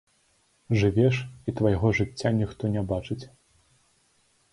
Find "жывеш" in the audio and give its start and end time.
0.83-1.19